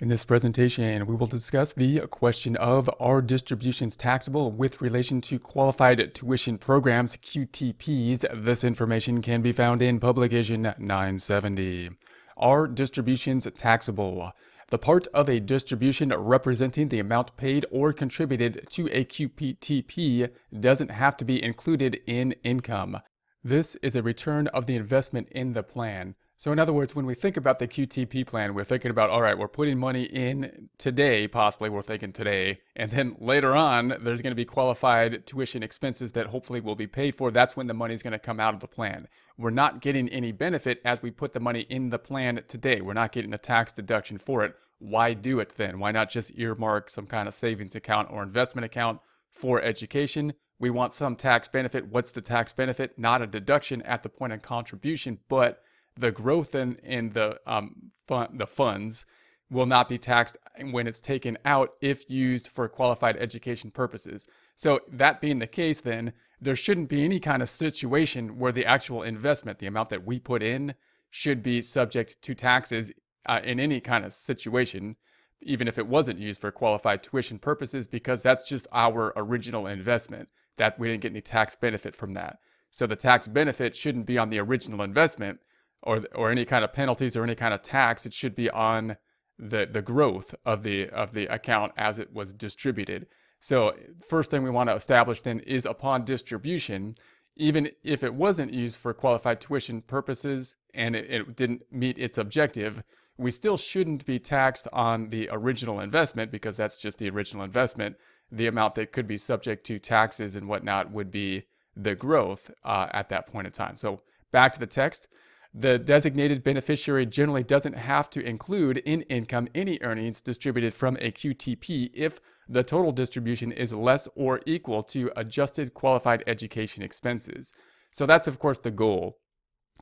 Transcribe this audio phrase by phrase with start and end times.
[0.00, 5.38] In this presentation, we will discuss the question of are distributions taxable with relation to
[5.38, 8.24] qualified tuition programs, QTPs.
[8.42, 11.90] This information can be found in Publication 970.
[12.38, 14.32] Are distributions taxable?
[14.70, 20.92] The part of a distribution representing the amount paid or contributed to a QTP doesn't
[20.92, 23.00] have to be included in income.
[23.44, 26.14] This is a return of the investment in the plan.
[26.40, 29.20] So in other words, when we think about the QTP plan, we're thinking about, all
[29.20, 34.22] right, we're putting money in today, possibly we're thinking today, and then later on, there's
[34.22, 37.30] going to be qualified tuition expenses that hopefully will be paid for.
[37.30, 39.06] That's when the money's going to come out of the plan.
[39.36, 42.80] We're not getting any benefit as we put the money in the plan today.
[42.80, 44.54] We're not getting a tax deduction for it.
[44.78, 45.78] Why do it then?
[45.78, 50.32] Why not just earmark some kind of savings account or investment account for education?
[50.58, 51.88] We want some tax benefit.
[51.88, 52.98] What's the tax benefit?
[52.98, 55.62] Not a deduction at the point of contribution, but
[56.00, 59.06] the growth in, in the um, fun, the funds
[59.50, 60.36] will not be taxed
[60.70, 64.26] when it's taken out if used for qualified education purposes.
[64.54, 68.64] So that being the case, then there shouldn't be any kind of situation where the
[68.64, 70.74] actual investment, the amount that we put in,
[71.10, 72.92] should be subject to taxes
[73.26, 74.96] uh, in any kind of situation,
[75.42, 80.28] even if it wasn't used for qualified tuition purposes, because that's just our original investment.
[80.56, 82.38] That we didn't get any tax benefit from that.
[82.70, 85.40] So the tax benefit shouldn't be on the original investment
[85.82, 88.06] or or any kind of penalties or any kind of tax.
[88.06, 88.96] It should be on
[89.38, 93.06] the the growth of the of the account as it was distributed.
[93.38, 93.74] So
[94.06, 96.96] first thing we want to establish then is upon distribution,
[97.36, 102.18] even if it wasn't used for qualified tuition purposes and it, it didn't meet its
[102.18, 102.82] objective,
[103.16, 107.96] we still shouldn't be taxed on the original investment because that's just the original investment.
[108.30, 112.88] The amount that could be subject to taxes and whatnot would be the growth uh,
[112.92, 113.76] at that point in time.
[113.76, 115.08] So back to the text.
[115.52, 121.10] The designated beneficiary generally doesn't have to include in income any earnings distributed from a
[121.10, 127.52] QTP if the total distribution is less or equal to adjusted qualified education expenses.
[127.90, 129.18] So that's, of course, the goal.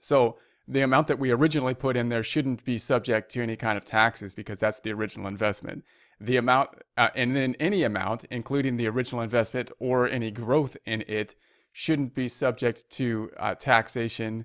[0.00, 0.36] So
[0.68, 3.86] the amount that we originally put in there shouldn't be subject to any kind of
[3.86, 5.82] taxes because that's the original investment.
[6.20, 11.04] The amount, uh, and then any amount, including the original investment or any growth in
[11.08, 11.34] it,
[11.72, 14.44] shouldn't be subject to uh, taxation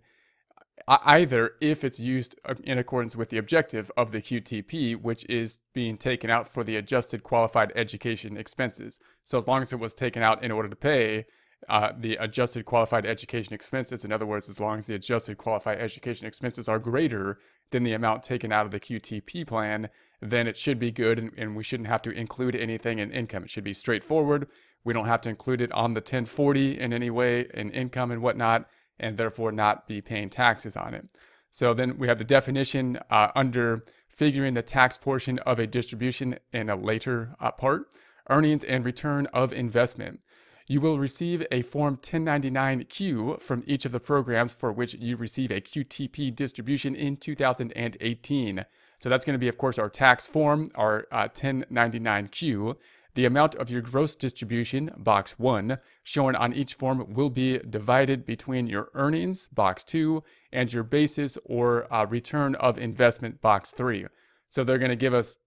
[0.88, 5.60] either if it's used uh, in accordance with the objective of the QTP, which is
[5.74, 9.00] being taken out for the adjusted qualified education expenses.
[9.24, 11.26] So as long as it was taken out in order to pay
[11.68, 15.80] uh, the adjusted qualified education expenses, in other words, as long as the adjusted qualified
[15.80, 17.40] education expenses are greater
[17.72, 19.90] than the amount taken out of the QTP plan,
[20.22, 23.44] then it should be good and, and we shouldn't have to include anything in income.
[23.44, 24.48] It should be straightforward.
[24.84, 28.22] We don't have to include it on the 1040 in any way in income and
[28.22, 28.68] whatnot
[29.00, 31.08] and therefore not be paying taxes on it.
[31.52, 36.38] So then we have the definition uh, under figuring the tax portion of a distribution
[36.54, 37.90] in a later uh, part,
[38.30, 40.22] earnings and return of investment.
[40.68, 45.50] You will receive a Form 1099-Q from each of the programs for which you receive
[45.50, 48.66] a QTP distribution in 2018.
[49.00, 52.78] So that's going to be, of course, our tax form, our uh, 1099-Q.
[53.16, 58.26] The amount of your gross distribution, box 1, shown on each form will be divided
[58.26, 64.06] between your earnings, box 2, and your basis or uh, return of investment, box 3.
[64.50, 65.38] So they're going to give us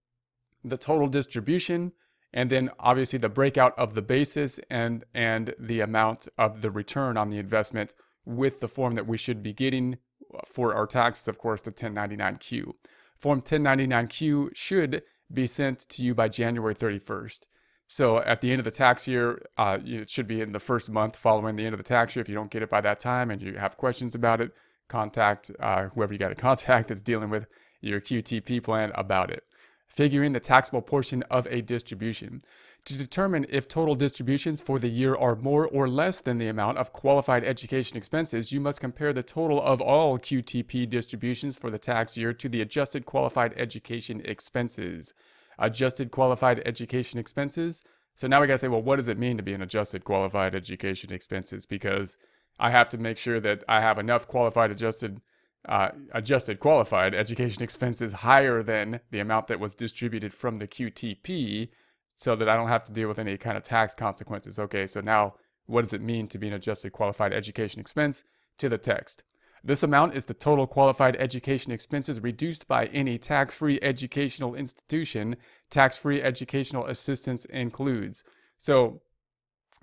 [0.63, 1.93] the total distribution
[2.33, 7.15] and then obviously the breakout of the basis and, and the amount of the return
[7.15, 7.93] on the investment
[8.25, 9.97] with the form that we should be getting
[10.45, 12.73] for our taxes, of course, the 1099Q.
[13.17, 17.47] Form 1099Q should be sent to you by January 31st.
[17.87, 20.89] So at the end of the tax year, uh, it should be in the first
[20.89, 22.21] month following the end of the tax year.
[22.21, 24.51] If you don't get it by that time and you have questions about it,
[24.87, 27.45] contact uh, whoever you got to contact that's dealing with
[27.81, 29.43] your QTP plan about it.
[29.87, 32.41] Figuring the taxable portion of a distribution.
[32.85, 36.79] To determine if total distributions for the year are more or less than the amount
[36.79, 41.77] of qualified education expenses, you must compare the total of all QTP distributions for the
[41.77, 45.13] tax year to the adjusted qualified education expenses
[45.59, 47.83] adjusted qualified education expenses.
[48.15, 50.03] So now we got to say, well, what does it mean to be an adjusted
[50.03, 51.65] qualified education expenses?
[51.65, 52.17] Because
[52.59, 55.21] I have to make sure that I have enough qualified adjusted
[55.67, 61.69] uh, adjusted qualified education expenses higher than the amount that was distributed from the QTP
[62.17, 64.59] so that I don't have to deal with any kind of tax consequences.
[64.59, 65.35] Okay, so now
[65.65, 68.23] what does it mean to be an adjusted qualified education expense?
[68.59, 69.23] To the text.
[69.63, 75.37] This amount is the total qualified education expenses reduced by any tax-free educational institution.
[75.69, 78.23] Tax-free educational assistance includes.
[78.57, 79.01] So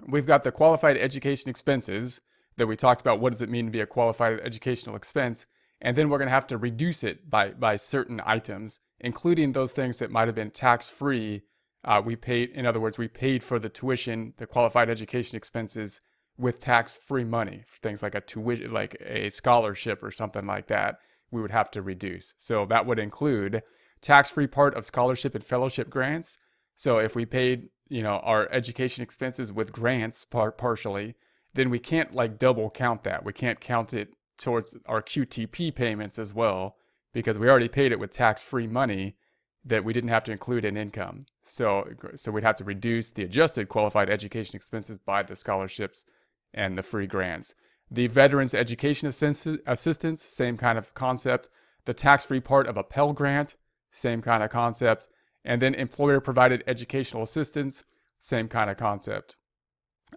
[0.06, 2.21] we've got the qualified education expenses
[2.56, 3.21] that we talked about.
[3.21, 5.47] What does it mean to be a qualified educational expense?
[5.81, 8.81] And then we're going to have to reduce it by, by certain items.
[9.00, 11.43] including those things that might have been tax free.
[11.85, 16.00] Uh, we paid, in other words, we paid for the tuition, the qualified education expenses
[16.38, 20.97] with tax free money, things like a tuition, like a scholarship or something like that,
[21.31, 22.35] we would have to reduce.
[22.38, 23.62] So that would include
[24.00, 26.38] tax free part of scholarship and fellowship grants.
[26.75, 31.15] So if we paid, you know, our education expenses with grants par- partially,
[31.55, 33.25] then we can't like double count that.
[33.25, 36.77] We can't count it towards our QTP payments as well
[37.12, 39.17] because we already paid it with tax-free money
[39.65, 41.27] that we didn't have to include in income.
[41.44, 46.05] So so we'd have to reduce the adjusted qualified education expenses by the scholarships
[46.52, 47.55] and the free grants.
[47.91, 51.49] The veterans education assistance, same kind of concept.
[51.87, 53.56] The tax-free part of a Pell Grant,
[53.91, 55.08] same kind of concept.
[55.44, 57.85] And then employer provided educational assistance,
[58.20, 59.37] same kind of concept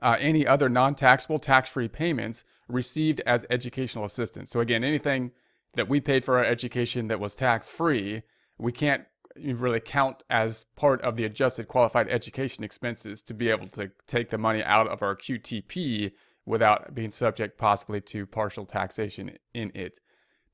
[0.02, 4.52] uh, any other non-taxable tax-free payments received as educational assistance.
[4.52, 5.32] So again, anything
[5.76, 8.24] that we paid for our education that was tax-free,
[8.58, 13.68] we can't really count as part of the adjusted qualified education expenses to be able
[13.68, 16.12] to take the money out of our QTP
[16.46, 20.00] without being subject possibly to partial taxation in it.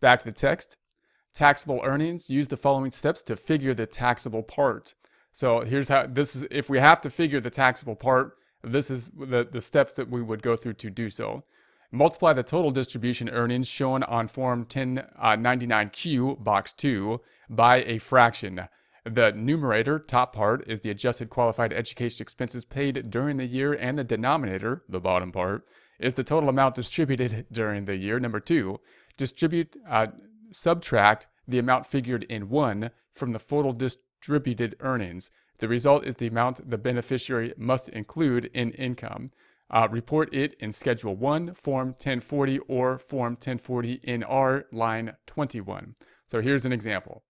[0.01, 0.77] Back to the text.
[1.33, 4.93] Taxable earnings, use the following steps to figure the taxable part.
[5.31, 8.33] So here's how this is if we have to figure the taxable part,
[8.63, 11.43] this is the, the steps that we would go through to do so.
[11.91, 17.19] Multiply the total distribution earnings shown on Form 1099Q, uh, Box 2,
[17.49, 18.67] by a fraction.
[19.05, 23.97] The numerator, top part, is the adjusted qualified education expenses paid during the year, and
[23.97, 25.65] the denominator, the bottom part,
[25.99, 28.19] is the total amount distributed during the year.
[28.19, 28.79] Number two,
[29.17, 30.07] distribute, uh,
[30.51, 35.31] subtract the amount figured in 1 from the total distributed earnings.
[35.57, 39.31] The result is the amount the beneficiary must include in income.
[39.71, 45.95] Uh, report it in Schedule 1, Form 1040 or Form 1040NR, line 21.
[46.27, 47.23] So here's an example.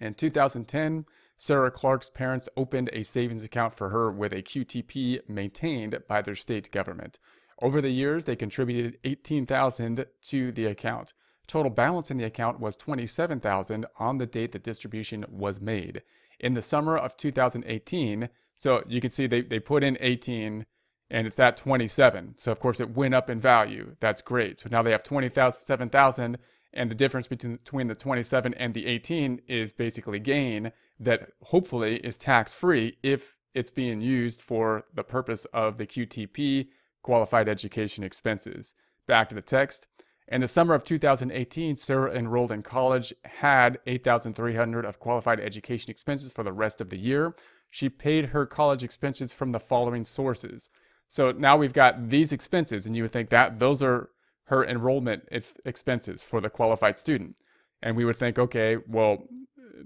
[0.00, 1.04] In 2010,
[1.36, 6.34] Sarah Clark's parents opened a savings account for her with a QTP maintained by their
[6.34, 7.20] state government.
[7.62, 11.12] Over the years, they contributed 18,000 to the account.
[11.46, 16.02] Total balance in the account was 27,000 on the date the distribution was made
[16.38, 18.28] in the summer of 2018.
[18.56, 20.66] So you can see they, they put in 18
[21.10, 22.34] and it's at 27.
[22.36, 23.96] So of course it went up in value.
[24.00, 24.58] That's great.
[24.58, 26.38] So now they have 27,000
[26.74, 31.96] and the difference between, between the 27 and the 18 is basically gain that hopefully
[31.96, 36.68] is tax free if it's being used for the purpose of the QTP
[37.02, 38.74] qualified education expenses.
[39.06, 39.86] Back to the text.
[40.30, 46.30] In the summer of 2018, Sarah enrolled in college, had 8,300 of qualified education expenses
[46.30, 47.34] for the rest of the year.
[47.70, 50.68] She paid her college expenses from the following sources.
[51.08, 54.10] So now we've got these expenses, and you would think that those are
[54.44, 55.28] her enrollment
[55.64, 57.34] expenses for the qualified student.
[57.82, 59.24] And we would think, okay, well,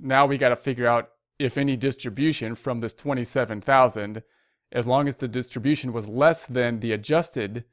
[0.00, 4.22] now we got to figure out if any distribution from this 27,000,
[4.72, 7.64] as long as the distribution was less than the adjusted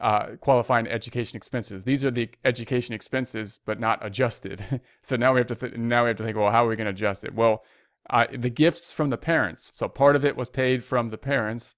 [0.00, 1.84] uh, qualifying education expenses.
[1.84, 4.82] These are the education expenses, but not adjusted.
[5.02, 6.76] so now we have to th- now we have to think, well, how are we
[6.76, 7.34] going to adjust it?
[7.34, 7.64] Well,
[8.10, 9.72] uh, the gifts from the parents.
[9.74, 11.74] So part of it was paid from the parents,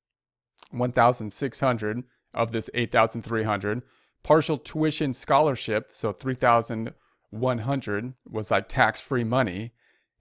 [0.71, 2.05] one thousand six hundred
[2.35, 3.83] of this eight thousand three hundred.
[4.23, 6.93] Partial tuition scholarship, so three thousand
[7.31, 9.73] one hundred was like tax free money,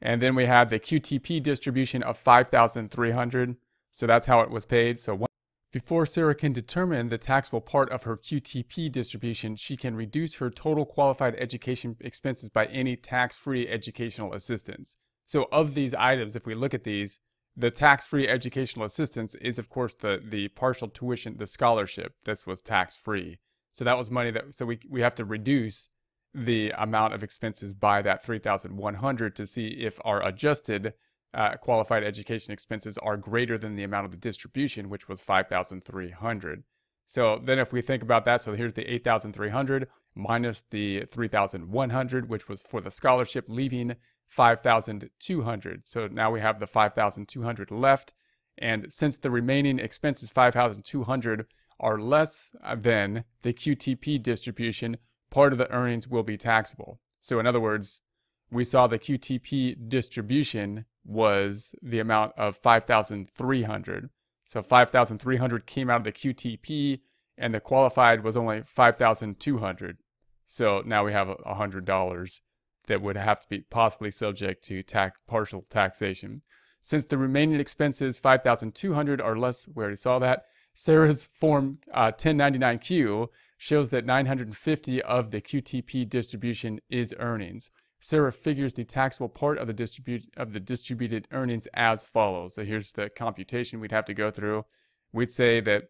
[0.02, 3.56] and then we had the QTP distribution of five thousand three hundred.
[3.92, 5.00] So that's how it was paid.
[5.00, 5.26] So
[5.74, 10.50] before Sarah can determine the taxable part of her QTP distribution, she can reduce her
[10.50, 14.96] total qualified education expenses by any tax-free educational assistance.
[15.26, 17.20] So of these items, if we look at these,
[17.58, 22.14] the tax-free educational assistance is of course the, the partial tuition, the scholarship.
[22.24, 23.40] This was tax-free.
[23.74, 25.90] So that was money that, so we, we have to reduce
[26.34, 30.94] the amount of expenses by that 3,100 to see if our adjusted
[31.34, 36.64] uh, qualified education expenses are greater than the amount of the distribution, which was 5,300.
[37.06, 42.50] So then if we think about that, so here's the 8,300 minus the 3,100, which
[42.50, 43.96] was for the scholarship, leaving
[44.28, 45.88] 5,200.
[45.88, 48.14] So now we have the 5,200 left.
[48.58, 51.46] And since the remaining expenses, 5,200,
[51.80, 54.98] are less than the QTP distribution,
[55.30, 57.00] part of the earnings will be taxable.
[57.22, 58.02] So in other words,
[58.50, 64.10] we saw the QTP distribution was the amount of 5,300.
[64.46, 67.02] So 5,300 came out of the QTP
[67.38, 69.98] and the qualified was only 5,200.
[70.46, 72.40] So now we have $100
[72.88, 76.42] that would have to be possibly subject to tax, partial taxation.
[76.82, 83.30] Since the remaining expenses, 5,200 or less, we already saw that, Sarah's Form uh, 1099Q
[83.58, 87.72] shows that 950 of the QTP distribution is earnings.
[88.00, 92.54] Sarah figures the taxable part of the distribute of the distributed earnings as follows.
[92.54, 94.66] So here's the computation we'd have to go through.
[95.12, 95.86] We'd say that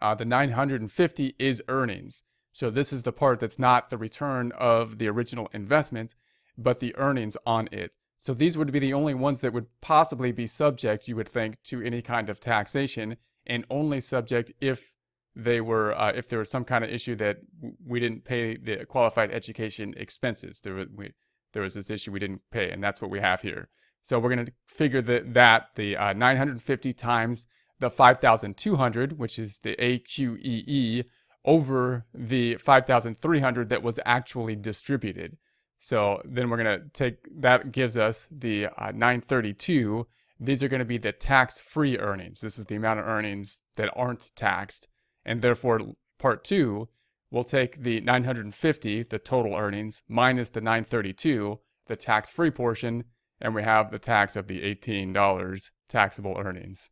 [0.00, 2.22] uh, the 950 is earnings.
[2.54, 6.14] So this is the part that's not the return of the original investment,
[6.56, 7.96] but the earnings on it.
[8.16, 11.60] So these would be the only ones that would possibly be subject, you would think,
[11.64, 14.92] to any kind of taxation, and only subject if
[15.34, 17.38] they were uh, if there was some kind of issue that
[17.84, 20.60] we didn't pay the qualified education expenses.
[20.60, 21.10] There was we,
[21.54, 23.68] there was this issue we didn't pay, and that's what we have here.
[24.00, 27.48] So we're going to figure that that the uh, 950 times
[27.80, 31.04] the 5,200, which is the AQEE,
[31.44, 35.36] over the 5,300 that was actually distributed.
[35.78, 40.06] So then we're going to take, that gives us the uh, 932.
[40.40, 42.40] These are going to be the tax-free earnings.
[42.40, 44.88] This is the amount of earnings that aren't taxed.
[45.24, 45.80] And therefore,
[46.18, 46.88] part two,
[47.30, 53.04] we'll take the 950, the total earnings, minus the 932, the tax-free portion,
[53.40, 56.90] and we have the tax of the $18 taxable earnings.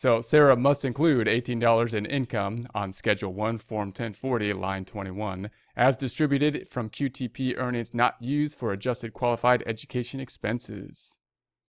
[0.00, 5.94] So Sarah must include $18 in income on Schedule 1, Form 1040, line 21, as
[5.94, 11.19] distributed from QTP earnings not used for adjusted qualified education expenses.